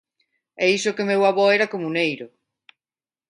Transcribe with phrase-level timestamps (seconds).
[0.63, 2.27] E iso que meu avó era comuneiro!